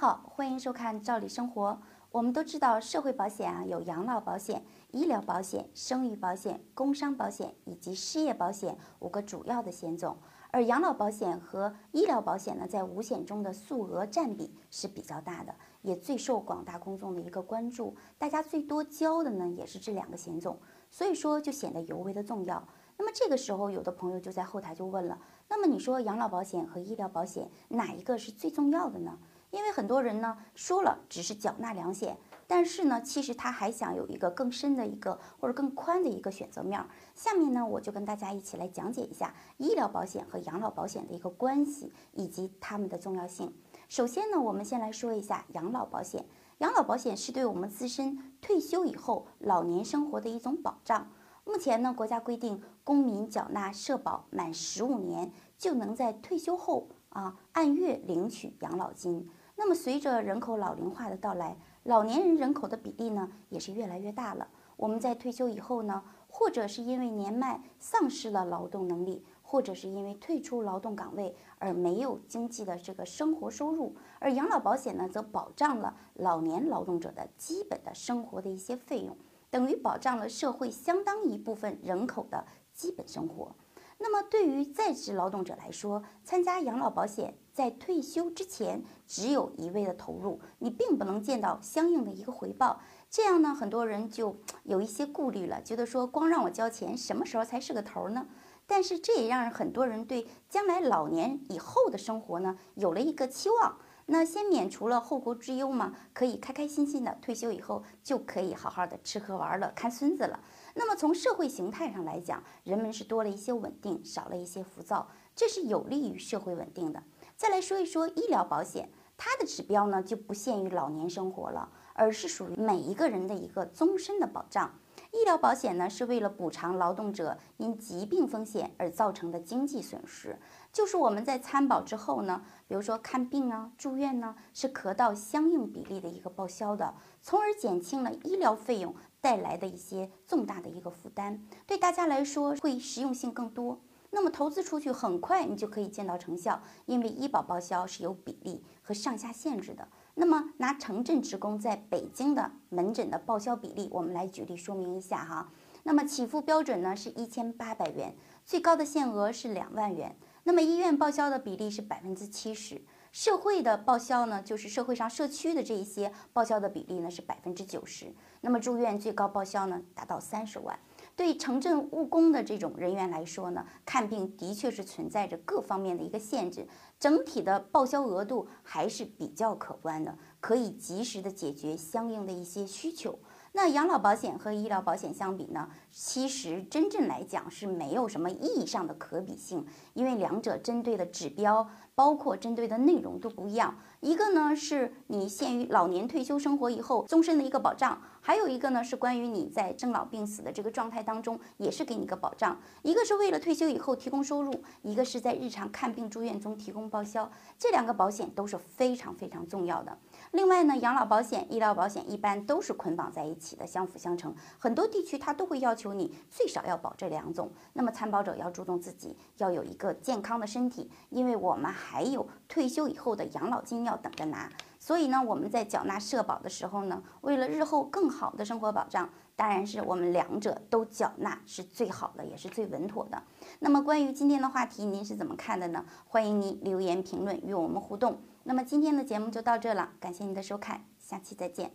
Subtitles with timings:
[0.00, 1.72] 好，欢迎收看《赵理生活》。
[2.10, 10.16] 我们都知道，社会保险啊有养老保险、医疗保险、生育保险、工伤保险以及失业保险五个主要的险种。
[10.52, 17.94] 而养老保险和医疗保险呢，在五险中的数额占比是比较大的，也最受广大公众的一个关注。
[18.16, 20.58] 大家最多交的呢，也是这两个险种，
[20.90, 22.66] 所以说就显得尤为的重要。
[22.96, 25.18] 那么这个时候，有的朋友就在后台就问了：
[25.50, 29.18] 那么你说养老保险和医疗保险哪一个是最重要的呢？
[29.50, 36.84] 因为很多人呢说了只是缴纳两险，但是呢，其实他还想有一个更深的一个或者更宽的一个选择面。
[37.14, 43.52] 下面呢，我就跟大家一起来讲解一下医疗保险和养老保险的一个关系以及它们的重要性。
[43.88, 46.24] 首先呢，我们先来说一下养老保险。
[46.58, 51.10] 养老保险是对我们自身退休以后老年生活的一种保障。
[51.44, 59.30] 目前呢，国家规定，公民缴纳社保满十五年，就能在退休后啊按月领取养老金。
[59.56, 64.48] 那么，随着人口老龄化的到来，老年人人口的比例呢也是越来越大了。
[64.76, 79.14] 我们在退休以后呢，或者是因为年迈丧失了劳动能力，或者是因为退出劳动岗位而没有经济的这个生活收入，而养老保险呢，则保障了老年劳动者的基本的生活的一些费用，
[79.50, 83.54] 等于保障了社会相当一部分人口的基本生活。
[84.02, 92.80] 那么，对于在职劳动者来说，参加养老保险，在退休之前只有一味的投入，你并不能见到相应的一个回报。
[93.10, 98.26] 这样呢，很多人就 有一些顾虑了，觉得说光让我交钱，什么时候才是个头呢？
[98.66, 103.76] 但是这也让很多人对将来老年以后的生活呢，有了一个期望。
[104.12, 110.40] 那先免除了后顾之忧嘛，可以开开心心的退休以后就可以好好的吃喝玩乐看孙子了。
[110.74, 117.00] 那么从社会形态上来讲，人们是多了一些稳定，少了一些浮躁，这是有利于社会稳定的。
[117.36, 124.74] 再来说一说医疗保险，它的指标呢就不限于老年生活了，而是属于每一个人的一个终身的保障。
[125.12, 130.38] 医疗保险呢，是为了补偿劳动者因疾病风险而造成的经济损失，
[130.72, 143.80] 就是我们在参保之后呢，比如说看病啊、住院呢，是可到相应比例的一个报销的，从而减轻了医疗费用带来的一些重大的一个负担，对大家来说会实用性更多。
[144.10, 149.86] 那么投资出去，很快你就可以见到成效，因为医保报销是有比例和上下限制的。
[150.14, 155.48] 那么拿城镇职工在北京的门诊的报销比例，我们来举例说明一下哈。
[155.84, 160.14] 那么起付标准呢是一千八百元，最高的限额是两万元。
[160.42, 162.82] 那么医院报销的比例是百分之七十，
[163.12, 168.12] 社会的报销呢就是社会上社区的这一些报销的比例呢是百分之九十。
[168.40, 170.78] 那么住院最高报销呢达到三十万。
[171.20, 176.66] 对城镇务工的这种人员来说呢，看病的确是存在着各方面的一个限制，
[176.98, 183.18] 整体的报销额度还是比较可观的，可以及时的解决相应的一些需求。
[183.52, 191.68] 那养老保险和医疗保险相比呢，其实真正来讲是没有什么意义上的可比性，因为两者针对的指标。
[192.00, 202.58] 包括针对的内容都不一样，一个呢是你限于老年退休生活以后终身的一个保障，还有一个呢是关于你在生老病死的这个状态当中也是给你个保障。
[202.80, 209.98] 一个是为了退休以后提供收入，一个是在日常看病住院中提供报销，这两个保险都是非常非常重要的。
[210.30, 214.34] 另外呢，养老保险、医疗保险一般都是捆绑在一起的，相辅相成。
[214.58, 217.50] 很多地区它都会要求你最少要保这两种。
[217.74, 224.48] 那么参保者要注重自己要有一个健康的身体，因为我们还还有退休以后的养老金要等着拿。
[224.78, 233.20] 所以呢，我们在缴纳社保的时候呢，为了日后更好的生活保障，当然是我们两者都缴纳是最好的，也是最稳妥的。
[233.58, 235.84] 那么关于今天的话题，您是怎么看的呢？
[236.06, 238.22] 欢迎您留言评论与我们互动。
[238.44, 241.72] 那么今天的节目就到这了，感谢您的收看，下期再见。